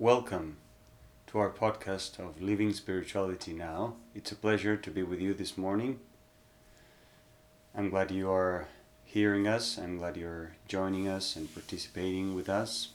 [0.00, 0.56] welcome
[1.26, 3.96] to our podcast of Living Spirituality Now.
[4.14, 6.00] It's a pleasure to be with you this morning.
[7.76, 8.68] I'm glad you are
[9.04, 9.76] hearing us.
[9.76, 12.94] I'm glad you're joining us and participating with us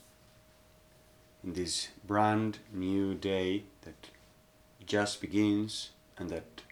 [1.44, 4.10] in this brand new day that
[4.84, 6.64] just begins and that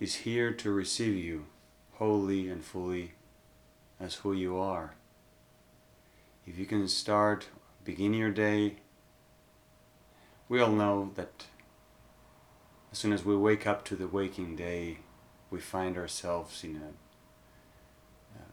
[0.00, 1.44] is here to receive you
[1.96, 3.12] wholly and fully
[4.00, 4.94] as who you are.
[6.46, 7.48] If you can start,
[7.84, 8.76] begin your day,
[10.48, 11.46] we all know that
[12.90, 14.98] as soon as we wake up to the waking day,
[15.50, 18.50] we find ourselves in a uh,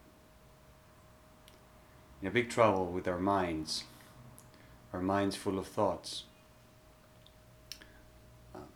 [2.21, 3.85] in a big trouble with our minds,
[4.93, 6.23] our minds full of thoughts.
[8.53, 8.67] Um,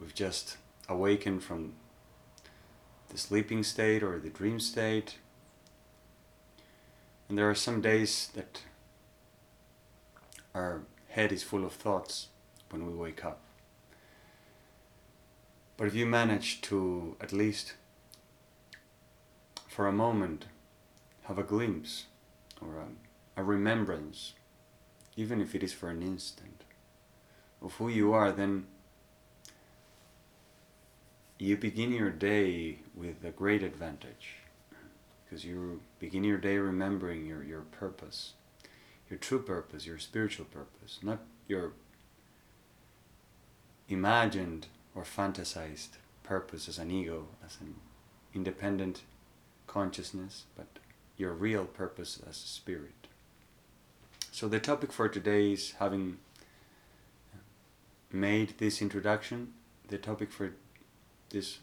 [0.00, 0.56] we've just
[0.88, 1.74] awakened from
[3.08, 5.16] the sleeping state or the dream state.
[7.28, 8.62] And there are some days that
[10.54, 12.28] our head is full of thoughts
[12.70, 13.40] when we wake up.
[15.76, 17.74] But if you manage to at least
[19.68, 20.46] for a moment
[21.24, 22.06] have a glimpse
[22.60, 24.34] or a, a remembrance,
[25.16, 26.64] even if it is for an instant,
[27.60, 28.66] of who you are, then
[31.38, 34.36] you begin your day with a great advantage
[35.24, 38.34] because you begin your day remembering your, your purpose,
[39.12, 41.72] your true purpose, your spiritual purpose, not your
[43.86, 47.74] imagined or fantasized purpose as an ego, as an
[48.34, 49.02] independent
[49.66, 50.66] consciousness, but
[51.18, 53.06] your real purpose as a spirit.
[54.30, 56.16] So, the topic for today is having
[58.10, 59.52] made this introduction,
[59.88, 60.54] the topic for
[61.28, 61.58] this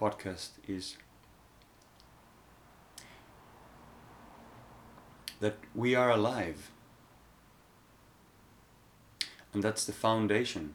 [0.00, 0.96] podcast is
[5.40, 6.70] that we are alive.
[9.52, 10.74] And that's the foundation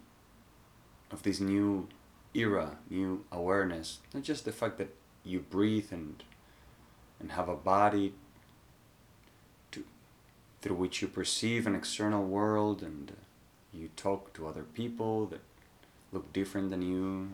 [1.12, 1.88] of this new
[2.34, 4.00] era, new awareness.
[4.14, 6.24] Not just the fact that you breathe and
[7.20, 8.14] and have a body
[9.72, 9.84] to
[10.62, 13.14] through which you perceive an external world and
[13.72, 15.42] you talk to other people that
[16.12, 17.30] look different than you.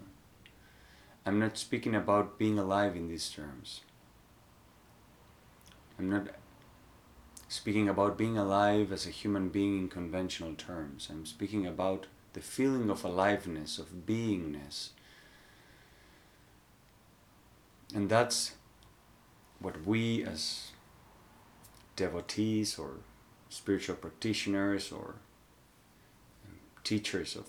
[1.25, 3.81] I'm not speaking about being alive in these terms.
[5.97, 6.27] I'm not
[7.47, 11.07] speaking about being alive as a human being in conventional terms.
[11.09, 14.89] I'm speaking about the feeling of aliveness, of beingness.
[17.95, 18.53] And that's
[19.59, 20.71] what we as
[21.95, 22.97] devotees or
[23.49, 25.15] spiritual practitioners or
[26.83, 27.47] teachers of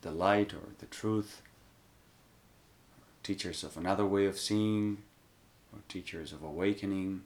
[0.00, 1.42] the light or the truth,
[3.22, 4.98] teachers of another way of seeing,
[5.72, 7.22] or teachers of awakening,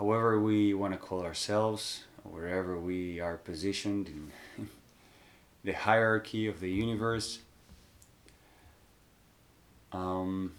[0.00, 4.68] however we want to call ourselves, wherever we are positioned in
[5.62, 7.40] the hierarchy of the universe.
[9.92, 10.52] Um,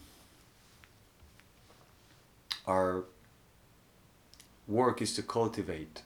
[2.67, 3.05] our
[4.67, 6.03] work is to cultivate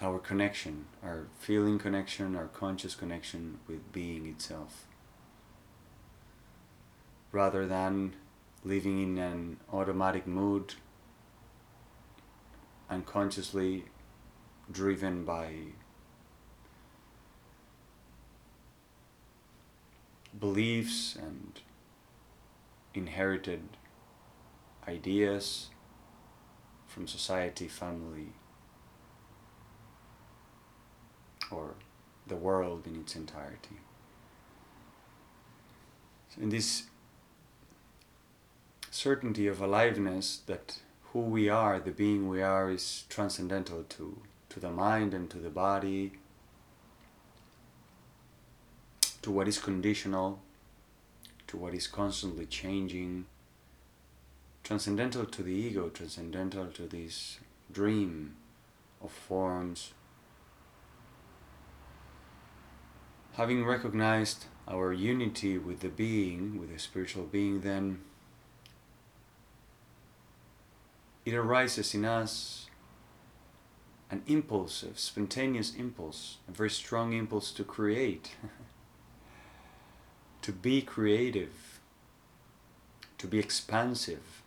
[0.00, 4.86] our connection, our feeling connection, our conscious connection with being itself.
[7.30, 8.14] Rather than
[8.64, 10.74] living in an automatic mood
[12.88, 13.84] unconsciously
[14.70, 15.52] driven by
[20.38, 21.60] beliefs and
[22.94, 23.62] inherited
[24.86, 25.70] ideas
[26.86, 28.28] from society, family,
[31.50, 31.74] or
[32.26, 33.80] the world in its entirety.
[36.40, 36.84] In this
[38.92, 40.80] certainty of aliveness that
[41.12, 44.20] who we are, the being we are, is transcendental to,
[44.50, 46.12] to the mind and to the body,
[49.22, 50.40] to what is conditional,
[51.46, 53.24] to what is constantly changing,
[54.62, 57.38] transcendental to the ego, transcendental to this
[57.72, 58.36] dream
[59.02, 59.94] of forms.
[63.34, 68.00] Having recognized our unity with the being, with the spiritual being, then
[71.24, 72.66] it arises in us
[74.10, 78.32] an impulse, a spontaneous impulse, a very strong impulse to create,
[80.42, 81.80] to be creative,
[83.16, 84.42] to be expansive,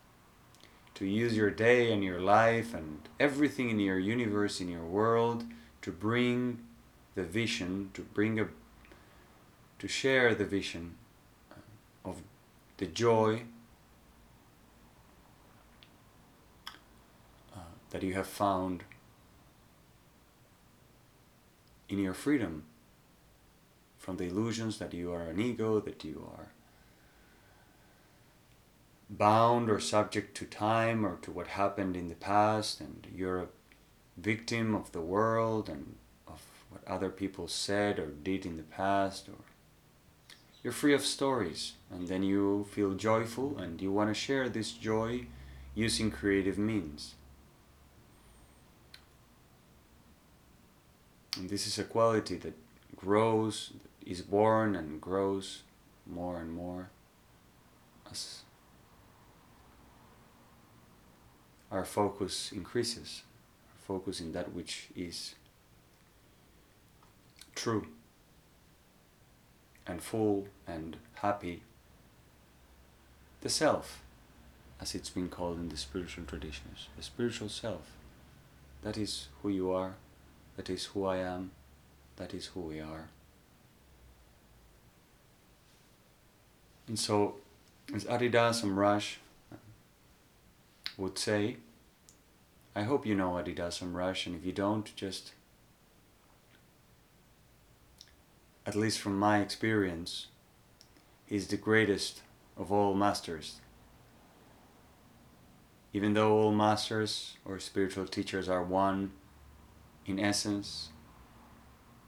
[0.93, 5.43] to use your day and your life and everything in your universe, in your world,
[5.81, 6.59] to bring
[7.15, 8.47] the vision, to bring a,
[9.79, 10.93] to share the vision
[12.03, 12.21] of
[12.77, 13.41] the joy
[17.95, 18.83] that you have found
[21.87, 22.63] in your freedom
[23.97, 26.49] from the illusions that you are an ego, that you are
[29.09, 33.47] bound or subject to time or to what happened in the past, and you're a
[34.17, 35.95] victim of the world and
[36.27, 39.45] of what other people said or did in the past, or
[40.63, 44.73] you're free of stories, and then you feel joyful and you want to share this
[44.73, 45.27] joy
[45.73, 47.15] using creative means.
[51.37, 52.55] And this is a quality that
[52.95, 53.73] grows,
[54.05, 55.63] is born and grows
[56.05, 56.89] more and more
[58.09, 58.41] as
[61.71, 63.23] our focus increases,
[63.69, 65.35] our focus in that which is
[67.53, 67.87] true
[69.87, 71.63] and full and happy.
[73.41, 74.01] The self,
[74.79, 77.91] as it's been called in the spiritual traditions, the spiritual self.
[78.83, 79.95] That is who you are,
[80.55, 81.51] that is who I am,
[82.15, 83.09] that is who we are.
[86.87, 87.35] And so,
[87.93, 89.15] as Adi Da Samraj
[90.97, 91.57] would say,
[92.75, 95.33] I hope you know Adi Da Rush, and if you don't, just
[98.65, 100.27] at least from my experience,
[101.29, 102.21] is the greatest
[102.57, 103.61] of all masters.
[105.93, 109.11] Even though all masters or spiritual teachers are one
[110.05, 110.89] in essence,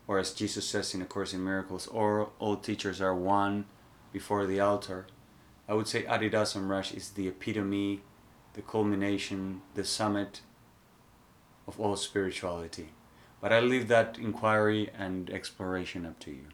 [0.08, 3.66] or as Jesus says in A Course in Miracles, or all teachers are one
[4.14, 5.08] before the altar,
[5.68, 8.02] I would say Adi Da Samraj is the epitome,
[8.54, 10.42] the culmination, the summit
[11.68, 12.90] of all spirituality.
[13.42, 16.46] But I leave that inquiry and exploration up to you.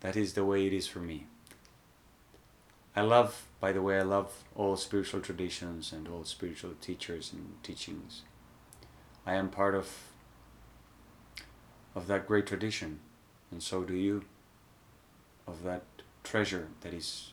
[0.00, 1.26] That is the way it is for me.
[2.94, 7.54] I love, by the way, I love all spiritual traditions and all spiritual teachers and
[7.62, 8.22] teachings.
[9.26, 9.88] I am part of
[11.94, 13.00] of that great tradition,
[13.50, 14.24] and so do you,
[15.46, 15.82] of that
[16.22, 17.32] treasure that is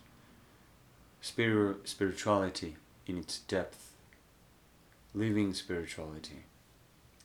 [1.21, 2.75] spir- spirituality
[3.07, 3.93] in its depth,
[5.13, 6.43] living spirituality,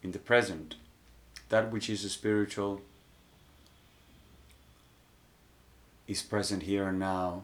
[0.02, 0.76] in the present,
[1.48, 2.80] that which is spiritual
[6.06, 7.42] is present here and now.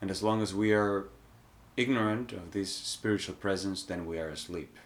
[0.00, 1.06] And as long as we are
[1.76, 4.76] ignorant of this spiritual presence, then we are asleep.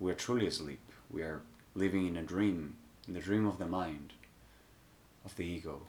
[0.00, 0.80] We are truly asleep.
[1.10, 1.42] We are
[1.74, 4.12] living in a dream, in the dream of the mind,
[5.24, 5.82] of the ego.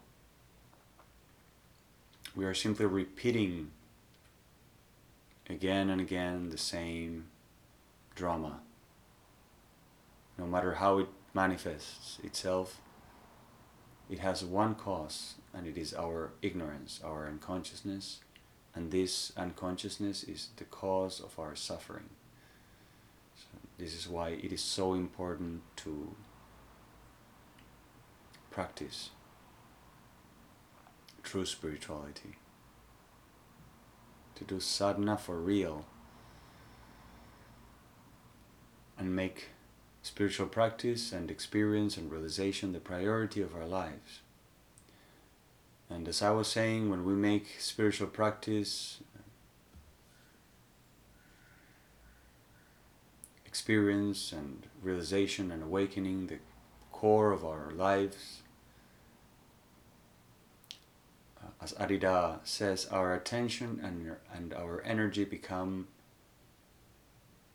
[2.35, 3.71] We are simply repeating
[5.49, 7.25] again and again the same
[8.15, 8.61] drama.
[10.37, 12.79] No matter how it manifests itself,
[14.09, 18.21] it has one cause, and it is our ignorance, our unconsciousness,
[18.73, 22.09] and this unconsciousness is the cause of our suffering.
[23.79, 26.13] This is why it is so important to
[28.51, 29.11] practice
[31.23, 32.35] true spirituality,
[34.35, 35.85] to do sadhana for real,
[38.97, 39.47] and make
[40.01, 44.19] spiritual practice and experience and realization the priority of our lives.
[45.89, 48.99] And as I was saying, when we make spiritual practice,
[53.49, 56.37] experience and realization and awakening the
[56.91, 58.43] core of our lives,
[61.41, 65.87] uh, as Adi Da says, our attention and, and our energy become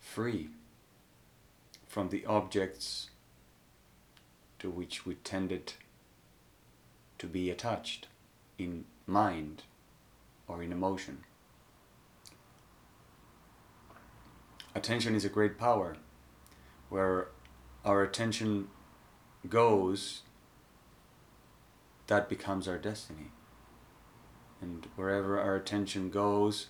[0.00, 0.48] free
[1.86, 3.10] from the objects
[4.58, 5.74] to which we tended
[7.18, 8.08] to be attached
[8.58, 9.62] in mind
[10.48, 11.18] or in emotion.
[14.74, 15.96] Attention is a great power.
[16.88, 17.28] Where
[17.84, 18.68] our attention
[19.48, 20.22] goes,
[22.06, 23.30] that becomes our destiny.
[24.60, 26.68] And wherever our attention goes,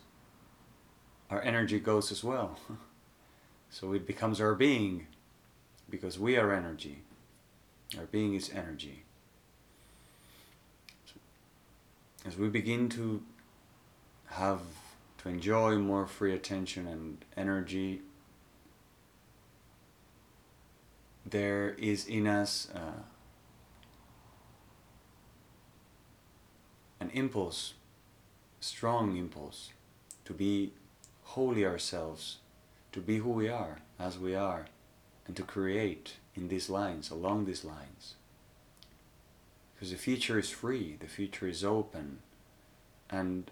[1.31, 2.59] our energy goes as well.
[3.71, 5.07] so it becomes our being
[5.89, 7.03] because we are energy.
[7.99, 9.05] Our being is energy.
[12.27, 13.23] As we begin to
[14.27, 14.61] have
[15.25, 18.03] to enjoy more free attention and energy,
[21.25, 23.03] there is in us uh,
[27.01, 27.73] an impulse,
[28.61, 29.71] strong impulse,
[30.27, 30.73] to be
[31.23, 32.37] wholly ourselves,
[32.93, 34.67] to be who we are, as we are
[35.27, 38.17] and to create in these lines, along these lines.
[39.75, 42.19] Because the future is free, the future is open,
[43.09, 43.51] and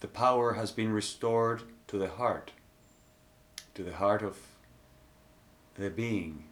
[0.00, 2.52] the power has been restored to the heart,
[3.74, 4.38] to the heart of
[5.74, 6.44] the being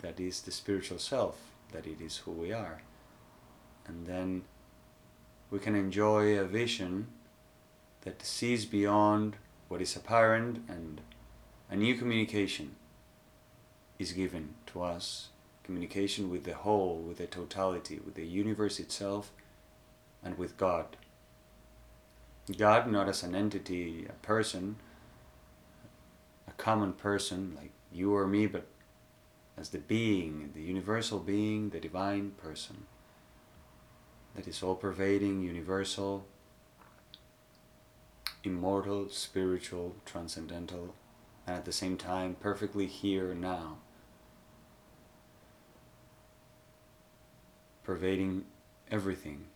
[0.00, 1.38] that is the spiritual self,
[1.72, 2.82] that it is who we are.
[3.86, 4.42] And then
[5.50, 7.08] we can enjoy a vision
[8.02, 9.36] that sees beyond
[9.68, 11.00] what is apparent and
[11.70, 12.76] a new communication
[13.98, 15.28] is given to us
[15.64, 19.30] communication with the whole, with the totality, with the universe itself,
[20.24, 20.96] and with God.
[22.56, 24.76] God, not as an entity, a person,
[26.46, 28.66] a common person like you or me, but
[29.56, 32.86] as the being, the universal being, the divine person
[34.34, 36.24] that is all pervading, universal,
[38.44, 40.94] immortal, spiritual, transcendental,
[41.46, 43.78] and at the same time perfectly here now.
[47.82, 48.44] Pervading
[48.90, 49.46] everything.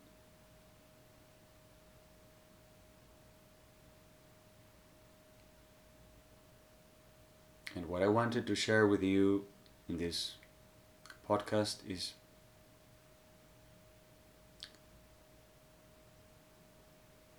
[7.75, 9.45] And what I wanted to share with you
[9.89, 10.35] in this
[11.27, 12.13] podcast is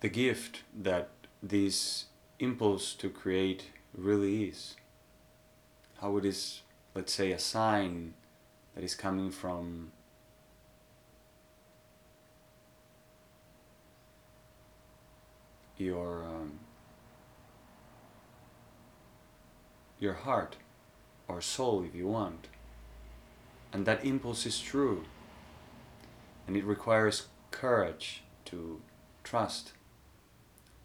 [0.01, 1.09] the gift that
[1.41, 2.05] this
[2.39, 4.75] impulse to create really is.
[6.01, 6.61] How it is,
[6.93, 8.13] let's say, a sign
[8.73, 9.91] that is coming from
[15.77, 16.59] your um,
[20.05, 20.55] your heart
[21.27, 22.47] or soul if you want.
[23.73, 25.03] And that impulse is true.
[26.47, 28.79] And it requires courage to
[29.23, 29.73] trust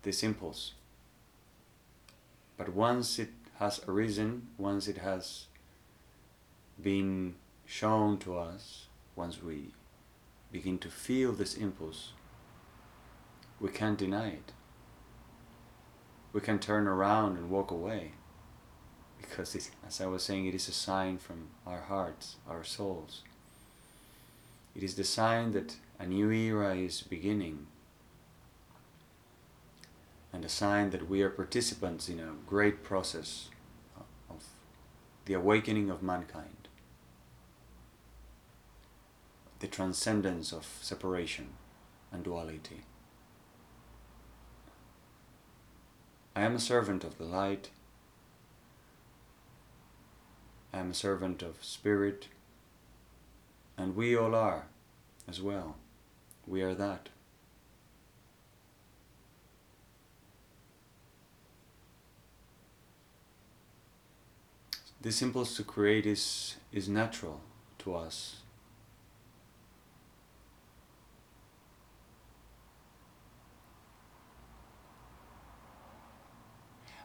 [0.03, 0.73] this impulse.
[2.57, 5.47] But once it has arisen once it has
[6.83, 7.35] been
[7.67, 9.75] shown to us once we
[10.51, 12.13] begin to feel this impulse
[13.61, 14.53] we can't deny it.
[16.33, 18.13] We can turn around and walk away
[19.31, 23.23] because as I was saying, it is a sign from our hearts, our souls.
[24.75, 27.69] It is the sign that a new era is beginning
[30.33, 33.49] and a sign that we are participants in a great process
[34.29, 34.45] of
[35.25, 36.69] the awakening of mankind,
[39.61, 41.51] the transcendence of separation
[42.13, 42.83] and duality.
[46.35, 47.71] I am a servant of the light
[50.73, 52.29] I am a servant of spirit,
[53.77, 54.67] and we all are
[55.29, 55.77] as well.
[56.47, 57.09] We are that.
[65.01, 67.41] This impulse to create is, is natural
[67.79, 68.37] to us.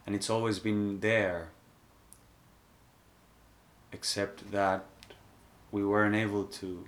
[0.05, 1.49] And it's always been there
[3.95, 4.83] except that
[5.71, 6.85] we weren't able to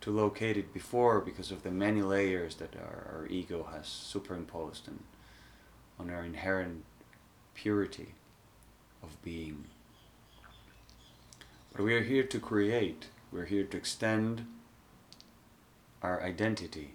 [0.00, 4.86] to locate it before because of the many layers that our, our ego has superimposed
[4.86, 4.98] and
[5.98, 6.84] on our inherent
[7.54, 8.08] purity
[9.02, 9.64] of being.
[11.72, 14.46] But we are here to create, we're here to extend
[16.02, 16.90] our identity.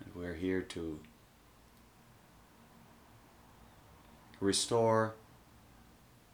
[0.00, 1.00] And we're here to
[4.40, 5.14] restore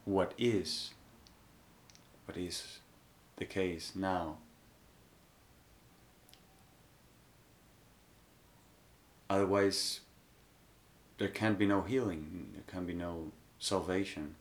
[0.05, 0.91] what is,
[2.27, 2.79] what is
[3.37, 4.39] the case now.
[9.31, 10.01] Otherwise,
[11.19, 14.35] there can be no healing, there can be no salvation,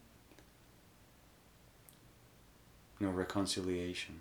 [2.99, 4.19] no reconciliation.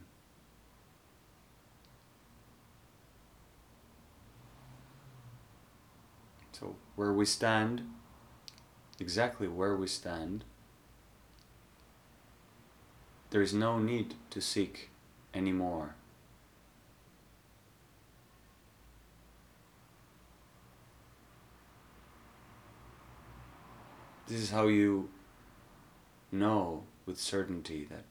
[6.52, 7.82] So, where we stand
[9.02, 10.44] exactly where we stand,
[13.30, 14.90] there is no need to seek
[15.34, 15.96] anymore.
[24.28, 25.10] This is how you
[26.30, 28.04] know with certainty that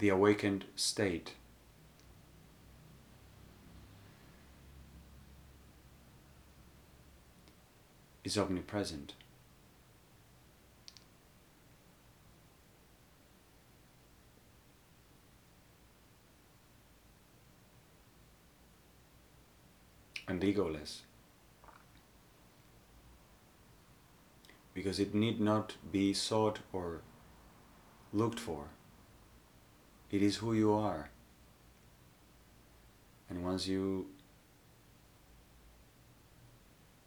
[0.00, 1.34] the awakened state
[8.28, 9.14] is omnipresent.
[20.30, 20.96] and egoless.
[24.74, 27.00] Because it need not be sought or
[28.12, 28.64] looked for.
[30.10, 31.08] It is who you are.
[33.30, 34.08] And once you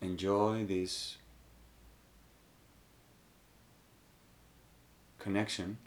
[0.01, 1.17] enjoy this
[5.19, 5.77] connection,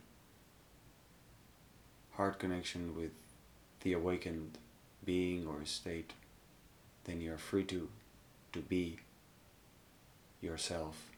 [2.13, 3.11] heart connection with
[3.83, 4.59] the awakened
[5.05, 6.13] being or state,
[7.05, 7.89] then you're free to,
[8.53, 8.99] to be
[10.41, 11.11] yourself,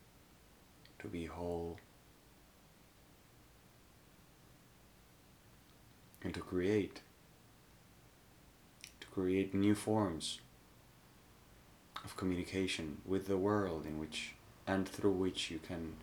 [0.99, 1.79] to be whole,
[6.23, 7.03] and to create,
[9.01, 10.41] to create new forms
[12.07, 15.95] of communication with the world in which and through which you can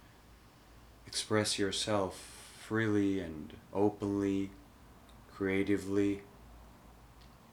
[1.08, 2.14] express yourself
[2.60, 4.50] freely and openly,
[5.34, 6.22] creatively,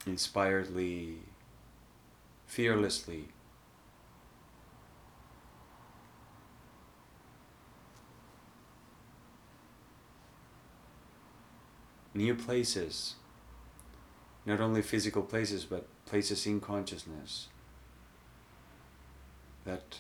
[0.05, 1.19] inspiredly,
[2.47, 3.29] fearlessly.
[12.13, 13.15] New places,
[14.45, 17.47] not only physical places, but places in consciousness
[19.65, 19.99] that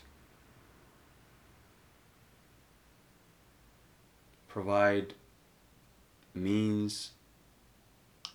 [4.48, 5.14] provide
[6.34, 7.10] means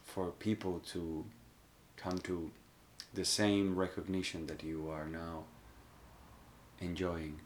[0.04, 1.26] for people to
[1.98, 2.52] come to
[3.14, 5.44] the same recognition that you are now
[6.80, 7.40] enjoying.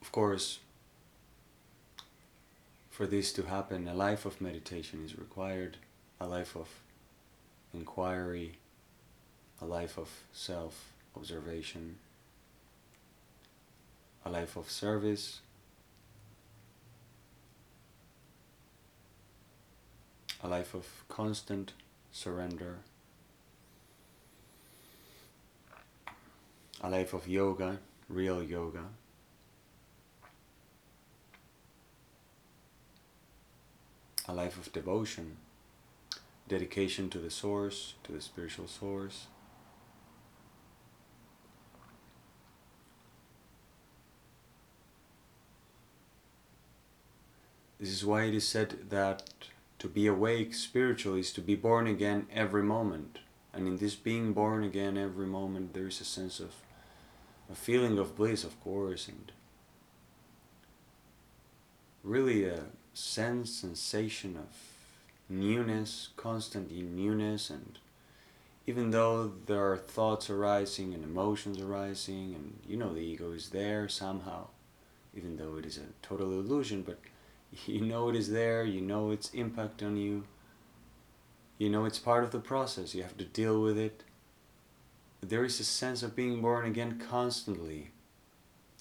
[0.00, 0.58] Of course,
[3.00, 5.78] for this to happen, a life of meditation is required,
[6.20, 6.68] a life of
[7.72, 8.58] inquiry,
[9.62, 11.96] a life of self observation,
[14.26, 15.40] a life of service,
[20.44, 21.72] a life of constant
[22.12, 22.80] surrender,
[26.82, 27.78] a life of yoga,
[28.10, 28.84] real yoga.
[34.28, 35.36] A life of devotion,
[36.48, 39.26] dedication to the source, to the spiritual source.
[47.78, 49.30] This is why it is said that
[49.78, 53.20] to be awake spiritually is to be born again every moment.
[53.54, 56.52] And in this being born again every moment, there is a sense of
[57.50, 59.32] a feeling of bliss, of course, and
[62.04, 62.64] really a
[63.00, 64.56] sense, sensation of
[65.28, 67.78] newness, constant newness, and
[68.66, 73.50] even though there are thoughts arising and emotions arising, and you know the ego is
[73.50, 74.46] there somehow,
[75.16, 76.98] even though it is a total illusion, but
[77.66, 80.24] you know it is there, you know its impact on you,
[81.58, 84.02] you know it's part of the process, you have to deal with it.
[85.22, 87.90] There is a sense of being born again constantly,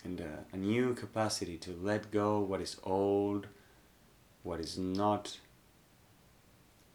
[0.03, 3.47] and a, a new capacity to let go what is old
[4.49, 5.37] what is not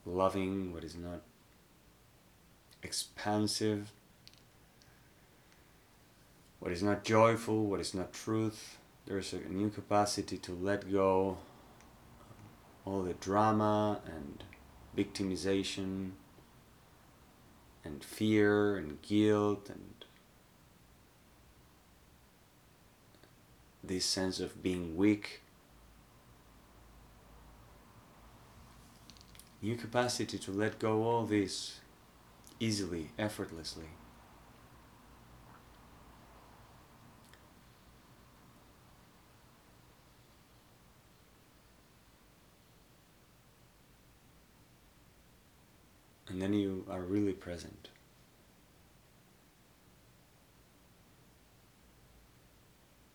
[0.05, 1.21] loving, what is not
[2.83, 3.93] expansive,
[6.59, 8.79] what is not joyful, what is not truth.
[9.07, 11.39] There's a new capacity to let go
[12.85, 14.43] all the drama and
[14.97, 16.11] victimization
[17.85, 20.05] and fear and guilt and
[23.85, 25.43] this sense of being weak
[29.65, 31.81] new capacity to let go all this
[32.61, 33.89] easily, effortlessly.
[46.29, 47.89] And then you are really present.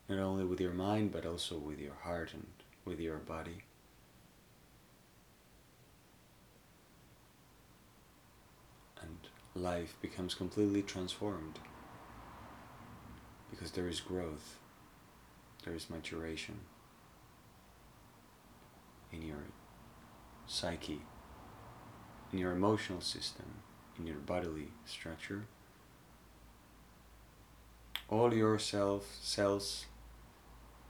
[0.08, 2.48] Not only with your mind, but also with your heart and
[2.86, 3.66] with your body.
[9.56, 11.60] Life becomes completely transformed
[13.50, 14.58] because there is growth,
[15.66, 16.60] there is maturation
[19.12, 19.44] in your
[20.46, 21.02] psyche,
[22.32, 23.46] in your emotional system,
[23.98, 25.46] in your bodily structure.
[28.08, 29.86] All your self cells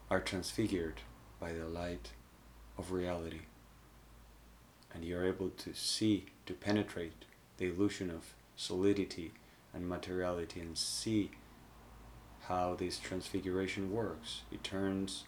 [0.09, 1.01] are transfigured
[1.39, 2.11] by the light
[2.77, 3.41] of reality,
[4.93, 7.25] and you are able to see, to penetrate
[7.57, 9.31] the illusion of solidity
[9.73, 11.31] and materiality and see
[12.41, 14.41] how this transfiguration works.
[14.51, 15.23] It turns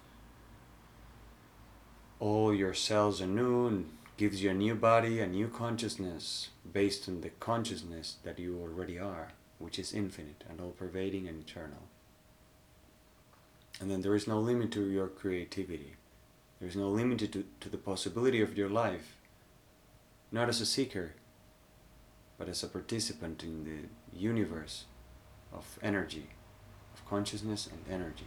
[2.19, 7.21] all your cells anew and gives you a new body, a new consciousness based on
[7.21, 11.87] the consciousness that you already are, which is infinite and all pervading and eternal.
[13.79, 15.95] And then there is no limit to your creativity.
[16.59, 19.15] There is no limit to, to the possibility of your life,
[20.31, 21.13] not as a seeker,
[22.41, 24.85] but as a participant in the universe
[25.53, 26.27] of energy,
[26.91, 28.25] of consciousness and energy.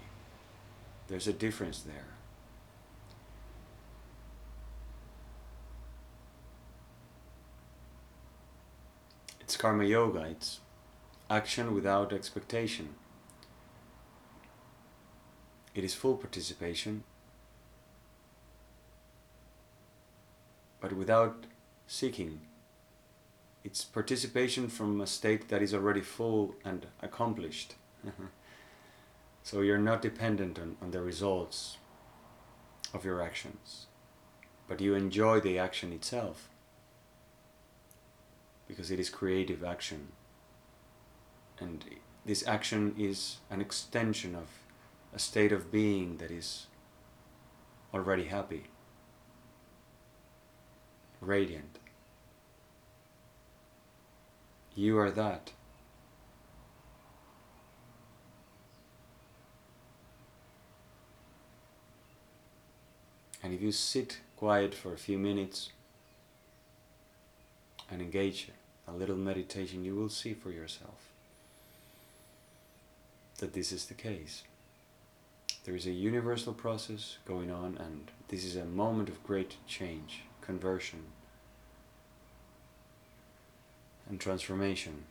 [1.08, 2.14] There's a difference there.
[9.40, 10.60] It's karma yoga, it's
[11.28, 12.90] action without expectation.
[15.74, 17.02] It is full participation,
[20.80, 21.46] but without
[21.88, 22.42] seeking.
[23.64, 27.76] It's participation from a state that is already full and accomplished.
[29.42, 31.78] so you're not dependent on, on the results
[32.92, 33.86] of your actions,
[34.68, 36.50] but you enjoy the action itself
[38.68, 40.08] because it is creative action.
[41.58, 41.84] And
[42.26, 44.48] this action is an extension of
[45.14, 46.66] a state of being that is
[47.94, 48.64] already happy,
[51.20, 51.78] radiant.
[54.74, 55.52] You are that.
[63.42, 65.70] And if you sit quiet for a few minutes,
[67.90, 68.48] and engage
[68.88, 71.12] a little meditation, you will see for yourself
[73.38, 74.42] that this is the case.
[75.64, 80.22] There is a universal process going on, and this is a moment of great change,
[80.40, 81.04] conversion,
[84.08, 85.04] and transformation.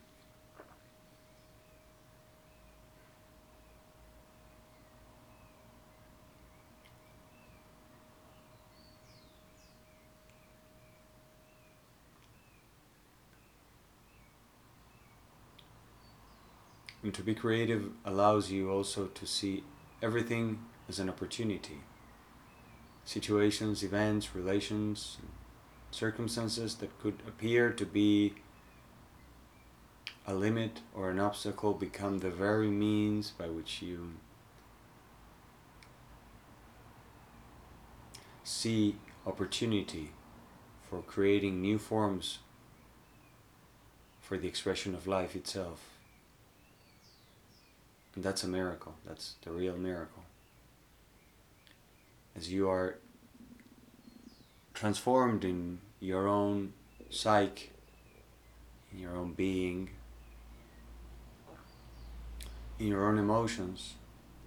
[17.03, 19.63] And to be creative allows you also to see
[20.01, 21.79] everything as an opportunity.
[23.03, 25.17] Situations, events, relations,
[25.91, 28.35] circumstances that could appear to be
[30.25, 34.13] a limit or an obstacle become the very means by which you
[38.43, 40.11] see opportunity
[40.89, 42.39] for creating new forms
[44.21, 45.89] for the expression of life itself.
[48.15, 48.95] And that's a miracle.
[49.05, 50.23] That's the real miracle.
[52.35, 52.99] As you are
[54.73, 56.73] transformed in your own
[57.09, 57.69] psyche,
[58.91, 59.89] in your own being,
[62.79, 63.95] in your own emotions,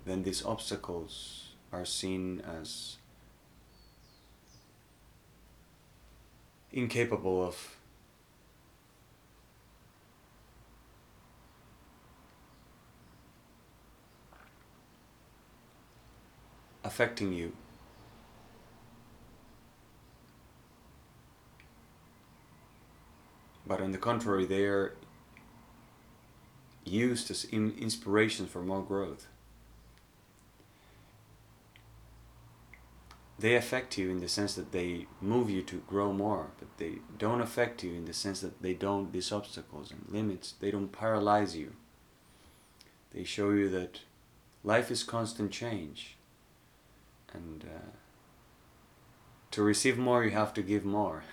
[0.05, 2.97] then these obstacles are seen as
[6.73, 7.77] incapable of
[16.85, 17.53] affecting you.
[23.67, 24.95] But on the contrary, they are
[26.87, 29.27] used as in inspiration for more growth.
[33.39, 37.01] They affect you in the sense that they move you to grow more, but they
[37.19, 40.91] don't affect you in the sense that they don't, these obstacles and limits, they don't
[40.91, 41.75] paralyze you.
[43.13, 44.01] They show you that
[44.65, 46.17] life is constant change
[47.33, 47.91] and uh,
[49.51, 51.25] to receive more you have to give more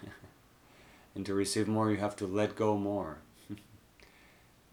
[1.16, 3.20] and to receive more you have to let go more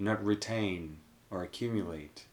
[0.00, 0.98] not retain
[1.30, 2.24] or accumulate.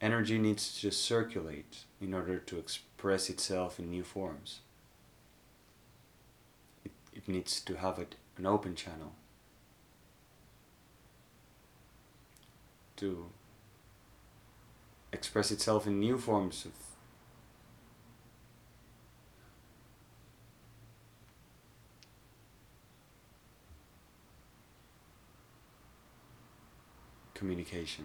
[0.00, 4.60] Energy needs to just circulate in order to express itself in new forms.
[6.84, 9.12] It, it needs to have it, an open channel
[12.96, 13.26] to
[15.12, 16.72] express itself in new forms of
[27.40, 28.04] communication.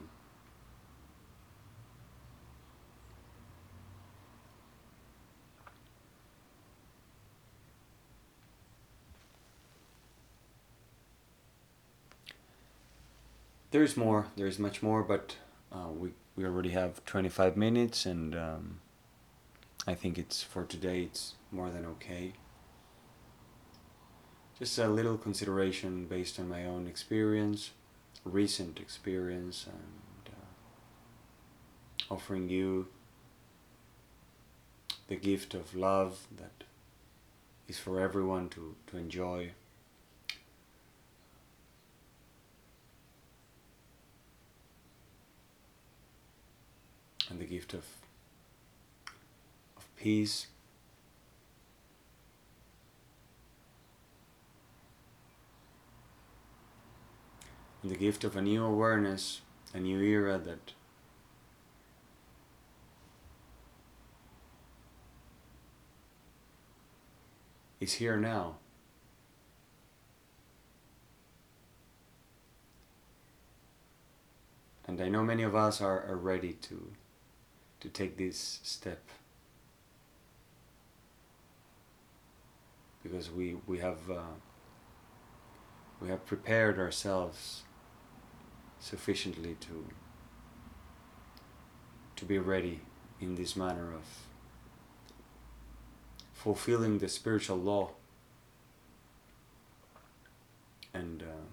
[13.72, 15.36] There's more, there's much more, but
[15.70, 18.80] uh, we, we already have 25 minutes and um,
[19.86, 22.32] I think it's for today it's more than okay.
[24.58, 27.72] Just a little consideration based on my own experience
[28.26, 32.88] recent experience and uh, offering you
[35.08, 36.66] the gift of love that
[37.68, 39.52] is for everyone to, to enjoy.
[47.30, 47.86] And the gift of,
[49.78, 50.48] of peace.
[57.75, 59.42] And the gift of a new awareness,
[59.74, 60.74] a new era that
[67.80, 68.56] is here now.
[74.88, 76.92] And I know many of us are, are ready to,
[77.82, 79.04] to take this step.
[83.04, 84.22] Because we, we have uh,
[86.02, 87.64] we have prepared ourselves
[88.86, 89.88] sufficiently to
[92.16, 92.82] to be ready
[93.20, 94.04] in this manner of
[96.34, 97.90] fulfilling the spiritual law
[100.94, 101.46] and uh,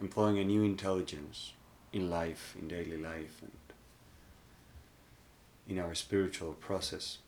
[0.00, 1.52] employing a new intelligence
[1.92, 3.52] in life, in daily life, and
[5.68, 7.18] in our spiritual process.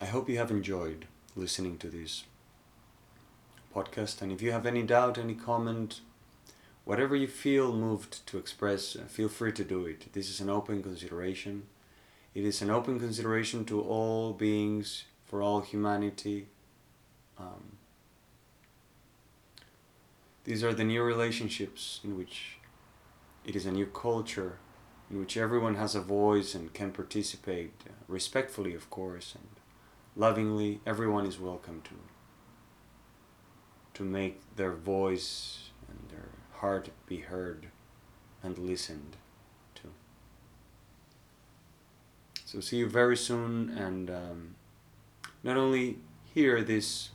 [0.00, 2.22] I hope you have enjoyed listening to this
[3.76, 6.00] podcast, and if you have any doubt, any comment,
[6.84, 10.12] whatever you feel moved to express, uh, feel free to do it.
[10.12, 11.64] This is an open consideration.
[12.34, 16.48] It is an open consideration to all beings, for all humanity.
[17.38, 17.76] Um,
[20.44, 22.58] these are the new relationships in which
[23.44, 24.58] it is a new culture
[25.10, 29.48] in which everyone has a voice and can participate uh, respectfully, of course, and
[30.16, 30.80] lovingly.
[30.84, 32.15] Everyone is welcome to
[33.96, 36.28] to make their voice and their
[36.60, 37.68] heart be heard
[38.42, 39.16] and listened
[39.74, 39.88] to.
[42.44, 44.54] So, see you very soon, and um,
[45.42, 46.00] not only
[46.34, 47.08] hear this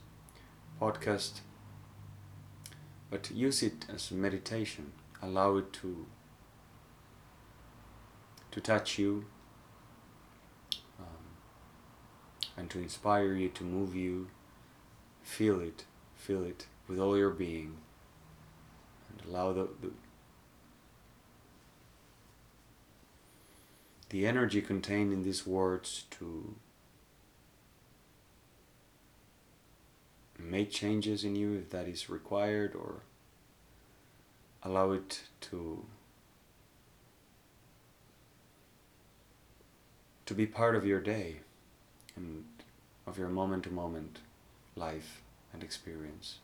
[0.80, 1.42] podcast,
[3.10, 4.90] but use it as meditation.
[5.22, 6.06] Allow it to
[8.50, 9.26] to touch you
[10.98, 11.36] um,
[12.56, 14.30] and to inspire you, to move you.
[15.22, 15.84] Feel it,
[16.16, 17.76] feel it with all your being
[19.08, 19.90] and allow the, the,
[24.10, 26.54] the energy contained in these words to
[30.38, 33.00] make changes in you if that is required or
[34.62, 35.84] allow it to
[40.26, 41.40] to be part of your day
[42.16, 42.44] and
[43.06, 44.20] of your moment to moment
[44.76, 46.38] life and experience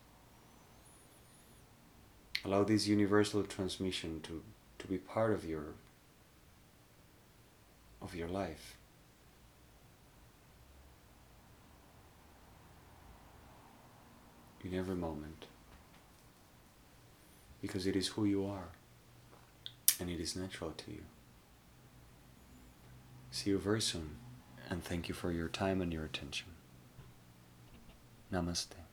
[2.44, 4.42] allow this universal transmission to,
[4.78, 5.74] to be part of your
[8.00, 8.76] of your life.
[14.64, 15.46] In every moment.
[17.60, 18.68] Because it is who you are
[19.98, 21.02] and it is natural to you.
[23.30, 24.16] See you very soon
[24.70, 26.48] and thank you for your time and your attention.
[28.32, 28.87] Namaste.